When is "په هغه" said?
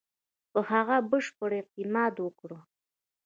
0.51-0.97